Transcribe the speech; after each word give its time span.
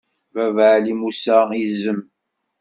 Baba 0.33 0.65
Ɛli 0.77 0.93
Musa 1.01 1.37
izem. 1.65 2.01